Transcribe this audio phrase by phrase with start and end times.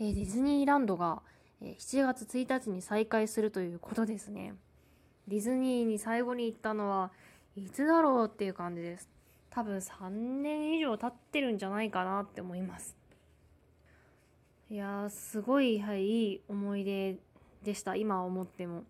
[0.00, 1.22] えー、ディズニーランドが、
[1.60, 4.54] えー、7月1日に再開するということですね。
[5.26, 7.10] ディズニーに最後に行ったのは
[7.56, 9.08] いつだろうっていう感じです。
[9.50, 12.96] 多分3年以上経ってるんじゃないかなって思います。
[14.70, 17.16] いやー、すごい、はい、いい思い出
[17.64, 17.96] でした。
[17.96, 18.84] 今思っても。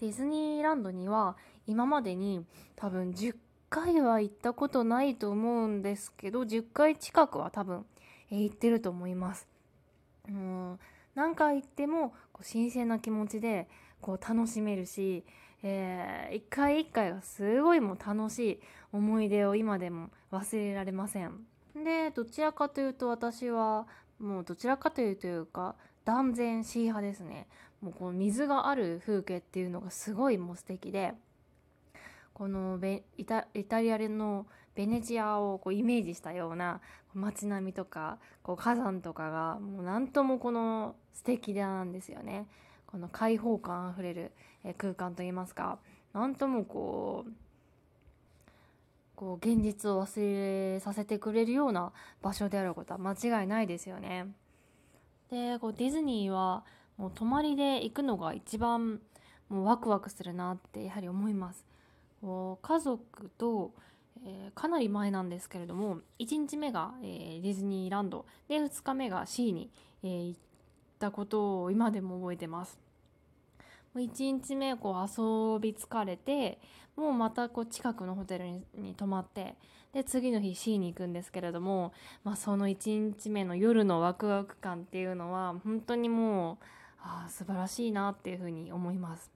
[0.00, 1.36] ディズニーランドには
[1.68, 2.44] 今までに
[2.74, 3.36] 多分10
[3.70, 7.86] 回は行ったことないと思うんですけど、10回近くは多分、
[8.32, 9.51] え、行ってると思います。
[10.28, 10.78] うん、
[11.14, 13.68] 何回行ってもこう新鮮な気持ちで
[14.00, 15.24] こう楽しめるし、
[15.62, 18.60] えー、一回一回がすごいもう楽しい
[18.92, 21.46] 思い出を今でも忘れられません。
[21.74, 23.86] で、どちらかというと私は
[24.18, 27.46] もうどちらかというというか断然 C 派ですね。
[27.80, 31.14] もうこの水がある風景っていうのがすごいもう素敵で、
[32.32, 36.80] このベイタイタリアのベネチアをこうイメージしたような
[37.14, 42.46] 街並みとかこう火山とかがもう何ともこの素敵なんですよね。
[42.86, 44.32] この開放感あふれる
[44.76, 45.78] 空間といいますか
[46.12, 47.32] 何ともこう
[49.16, 54.26] こう現実を忘れさせてくれるような場所であることは間違いないですよね。
[55.30, 56.64] でこうディズニーは
[56.98, 59.00] もう泊まりで行くのが一番
[59.48, 61.64] もうワクワクするなってやはり思います。
[62.20, 63.72] こう家族と、
[64.24, 69.70] えー、かなり前なんですけれども1日目が、えー、ディズニーランドで2日目が C に、
[70.02, 70.40] えー、行っ
[70.98, 72.78] たことを今でも覚えてます。
[73.94, 76.58] 1日目こう遊び疲れて
[76.96, 79.56] もうまたこう近くのホテルにに泊まって
[79.92, 81.92] で次の日 C に行くんですけれども、
[82.24, 86.64] まあ、その1日目の夜のワクワク感っていうのは本当にもう
[87.02, 89.30] あ素晴らしいなっていうふうに思います。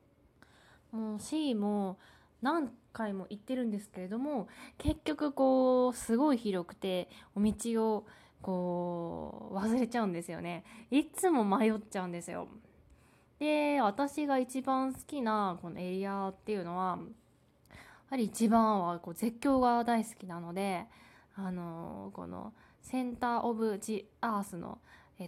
[0.92, 1.98] もう C も
[2.42, 4.48] 何回も行ってるんですけれども
[4.79, 7.53] 結局こうすごい広くてお道
[7.97, 8.06] を
[8.42, 10.64] こう忘れちゃうんですよね。
[10.91, 12.48] いつも迷っちゃうんですよ。
[13.39, 16.98] で私が一番好きなこのエリアっていうのは
[17.70, 17.77] や
[18.11, 20.86] はり一番はこう絶叫が大好きなので
[21.35, 22.52] あのこの
[22.83, 24.79] センター・オブ・ジ・アースの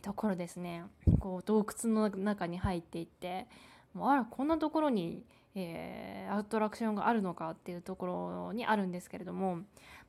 [0.01, 0.85] ところですね。
[1.19, 3.47] こう洞窟の中に入っていって
[3.95, 5.25] もうあらこんなところに、
[5.61, 9.63] えー、アトラクションがあるのかっていうところにあるんですけれども、ま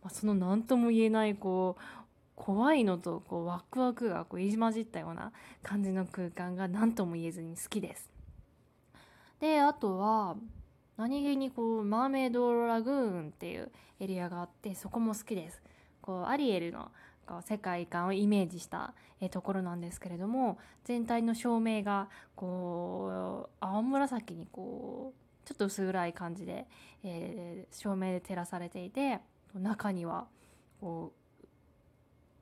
[0.06, 1.82] あ、その何とも言えないこう
[2.36, 8.10] 怖いのとこうワクワクがこう入り混じったような感じの空間が何とも言えずに好きです。
[9.40, 10.36] であとは
[10.98, 15.62] 何気にこうマーメイドラグーンっていうエリアがあってそこも好きです。
[16.02, 16.92] こうアリエルの
[17.26, 18.94] こう世界観をイメージした
[19.32, 26.68] ところなんですけれども全体の照明がこう青紫にこうちょっと薄暗い感じで、
[27.04, 29.20] えー、照明で照らされていて
[29.54, 30.28] 中には
[30.80, 31.14] こ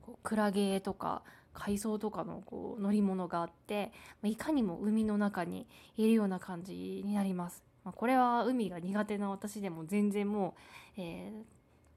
[0.06, 1.22] うクラゲとか
[1.52, 3.92] 海藻とかのこう乗り物があって
[4.22, 5.66] いかにも海の中に
[5.96, 7.62] いるような感じになります。
[7.84, 10.54] まあ、これは海が苦手な私でも全然も
[10.96, 11.32] う,、え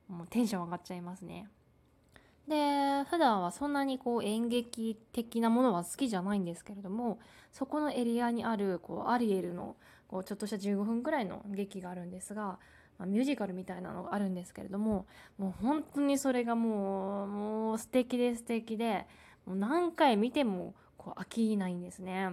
[0.10, 1.48] ー、もうテンション上がっちゃいますね。
[2.52, 7.18] で普段はそんなにこう演劇的なものは好きじゃないんですけれども
[7.54, 12.60] そこのエリアにあるこうアリエルのこうちょっとした15分くらいの劇があるんですが、
[13.00, 15.06] まあ、ミュージカルみたいなのがあるんですけれども
[15.38, 19.06] もう本当にそれがもうもう素敵で素敵で
[19.46, 22.32] もう何回見てもこう飽きないんですね。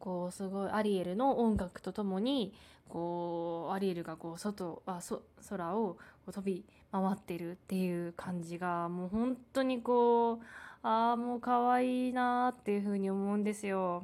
[0.00, 2.52] こうすごいアリエルの音楽とともに
[2.88, 5.96] こうアリエルがこう外あそ空を
[6.26, 10.38] 飛び回ってるっていう感じがもう本当にこう
[10.82, 14.02] ああもう可愛いなっていう風に思うんですよ。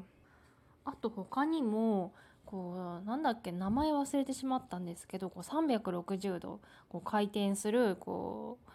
[0.84, 2.12] あと他にも
[2.44, 8.70] こうなんだっけ名前忘れてしまったんですけどこう360度こう回転するこう、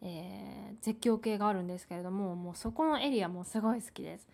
[0.00, 4.26] えー、絶叫系があるんですけれどももうそこのエリアもすごい好きです。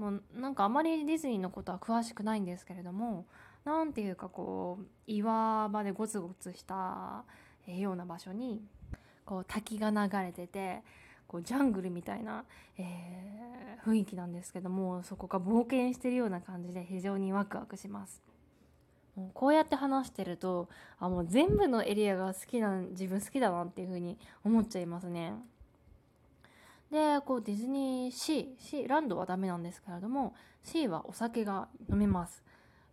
[0.00, 3.26] もうなんかあまりディズニーのことは詳しくないんですけれども
[3.66, 7.22] 何ていうかこう岩場でゴツゴツした
[7.66, 8.62] ような場所に
[9.26, 10.80] こう滝が流れてて
[11.28, 12.44] こうジャングルみたいな、
[12.78, 18.22] えー、雰囲気なんですけどもそこが冒険してるような感じで非常にワクワクします。
[19.16, 25.34] もうこうやって話してるとあもう全部のエリアが好きな自分好きだなっていう風に思っちゃいますね。
[26.90, 30.34] でこうディズニーシーシーランドはダメなんですけれども
[30.64, 32.42] C はお酒が飲めます。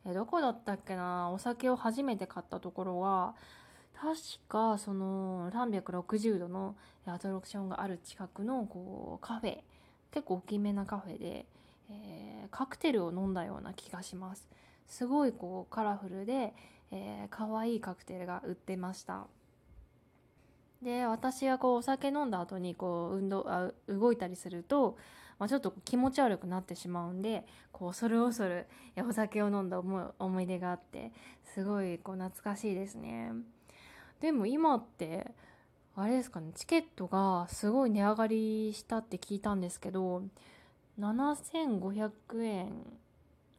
[0.05, 1.31] えどこだったっけな？
[1.31, 3.35] お酒を初めて買ったところは
[3.99, 4.15] 確
[4.47, 9.57] かその360度のアトラクションがある近くのこうカフェ。
[10.11, 11.45] 結構大きめなカフェで、
[11.89, 14.47] えー、カクテルを飲んだような気がします。
[14.87, 16.53] すごいこうカラフルで、
[16.91, 19.27] えー、可愛いカクテルが売ってました。
[20.81, 24.97] で私はこうお酒飲んだ後にこう運動あ動いたりすると
[25.39, 28.65] まあ、ちょっと気持ち悪くなってしまうんでこう恐る恐る
[29.07, 31.11] お酒を飲んだ思い出があって
[31.53, 33.33] すごいこう懐かしいですね。
[34.19, 35.29] でも今って
[35.95, 40.23] あれですかねチケットがすごい値上がりしたって聞いたんですけど
[40.99, 42.71] 7500円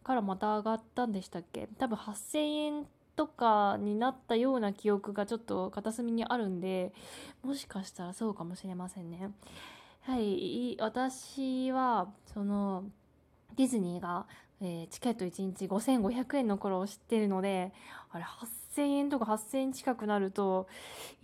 [0.02, 1.68] からまた上がったんでしたっけ？
[1.78, 2.86] 多分8000円
[3.18, 6.92] とかになったような記憶がちょっと片隅にあるんで
[7.42, 9.32] もしかしたらそうかもしれませんね。
[10.02, 12.84] はい私はその
[13.56, 14.26] ディズニーが、
[14.60, 17.72] えー、チケット1日5500円の頃を知ってるので
[18.12, 20.68] あれ8000円とか8000円近くなると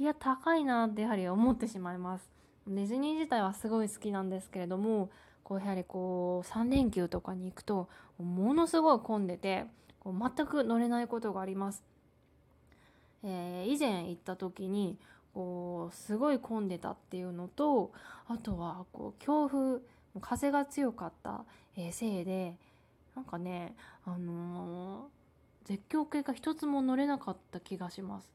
[0.01, 2.29] いや高いなってやはり思ってしまいます。
[2.67, 5.11] ディズニー自体はすごい好きなんですけれども
[5.45, 7.89] こうやはりこう3連休とかに行くと
[8.19, 9.67] ものすごい混んでて
[10.05, 11.83] こう全く乗れないことがあります。
[13.25, 14.99] えー、以前行った時に
[15.33, 17.91] こうすごい混んでたっていうのと
[18.29, 19.81] あとはこう強風
[20.21, 21.45] 風が強かった、
[21.77, 22.55] えー、せいで
[23.17, 23.75] なんかね
[24.05, 28.31] あのー、絶叫系が一つも乗れなかった気がします。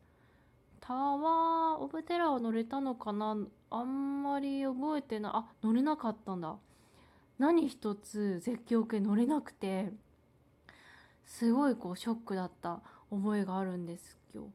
[0.81, 3.37] タワー・オブ・テラーは乗れたのかな？
[3.69, 6.55] あんまり覚えてないあ乗れなかったんだ
[7.37, 9.91] 何一つ絶叫系乗れなくて
[11.29, 14.49] すごいこうショックだった覚えがあるんですよ。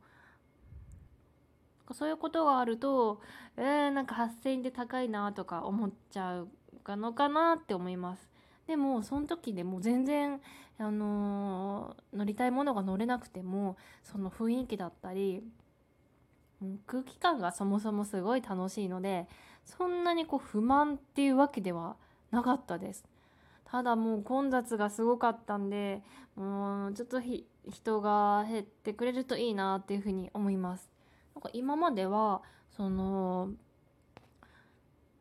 [1.92, 3.20] そういうことがあると
[3.56, 6.48] えー、なんか8,000円で高いなとか思っちゃう
[6.82, 8.28] かのかなって思います。
[8.66, 10.40] でもその時でも全然、
[10.78, 15.42] あのー、乗りたいものが乗れなくてもその雰囲気だったり
[16.86, 19.28] 空気感がそもそもすごい楽しいので
[19.66, 21.96] そんなにこう不満っていうわけでは
[22.30, 23.04] なかったです
[23.74, 26.00] ただもう混雑がすごかったんで
[26.36, 27.20] もうちょっと
[27.68, 30.88] 人が減ってくれるといいなっていうふうに思います。
[31.34, 32.42] なんか今までは
[32.76, 33.50] その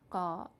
[0.08, 0.50] か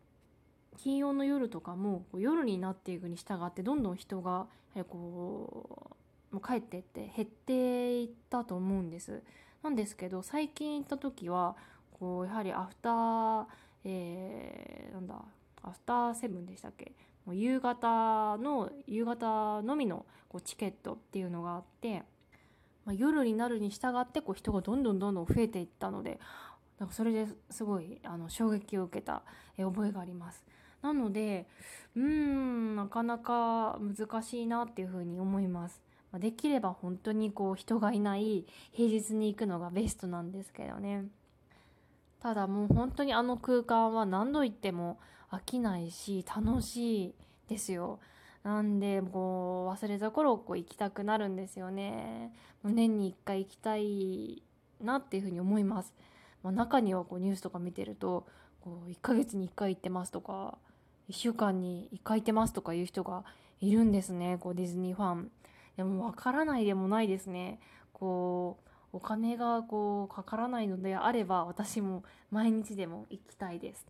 [0.76, 4.49] 金曜の夜とかも夜になっていくに従ってどんどん人がやは
[4.79, 5.97] りこ
[6.32, 9.23] うもう帰ってって減っていったと思うんです。
[9.62, 11.55] なんですけど最近行った時は
[11.93, 13.47] こうやはりアフター、
[13.85, 15.23] えー、なんだ
[15.64, 16.93] アフターセブンでしたっけ？
[17.26, 22.02] もう夕方の夕方のみのこうチケットっていうのがあって、
[22.84, 26.20] まあ、夜になるに従ってこう人がどんどんどんどん増えていったので
[26.78, 29.22] なんかそれですごいあの衝撃を受けた
[29.56, 30.44] 覚えがあります。
[30.82, 31.46] なので
[31.96, 35.81] うーんなかなか難しいなっていうふうに思います。
[36.19, 41.06] できれば本当にこう人がいない平日に行くのがベストなんですけどね。
[42.20, 44.99] ただもう本当にあの空間は何度行っても
[45.31, 47.15] 飽きないし楽しい
[47.49, 47.99] ですよ。
[48.43, 52.32] なんでこう忘れた頃こう行きたくなるんですよね。
[52.62, 54.43] もう年に1回行きたい
[54.81, 55.94] なっていうふうに思います。
[56.43, 58.26] まあ、中にはこうニュースとか見てると
[58.61, 60.59] こう1ヶ月に1回行ってますとか
[61.09, 63.25] 1週間に1回行ってますとかいう人が
[63.61, 65.31] いるんですねこうディズニーファン。
[65.76, 67.59] でも分からないでもないですね。
[67.93, 68.59] こ
[68.93, 73.87] うお金がこうかからないのであれば私も毎日でも行きたいです。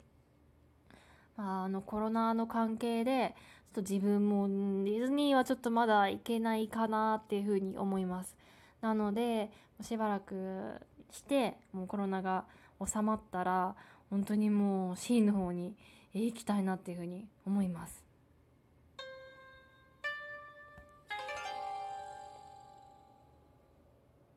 [1.36, 3.34] あ、あのコロナの関係で
[3.74, 8.36] ちょっと自分もディズニーはちょっとまだ行けないかなっていうふうに思います。
[8.80, 9.50] なので
[9.80, 12.44] しばらくしてもうコロナが
[12.84, 13.74] 収まったら
[14.10, 15.74] 本当にもうシーンの方に
[16.12, 18.03] 行きたいなっていうふうに思います。